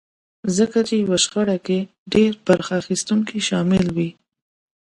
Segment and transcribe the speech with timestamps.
[0.57, 1.79] ځکه چې يوه شخړه کې
[2.13, 4.09] ډېر برخه اخيستونکي شامل وي.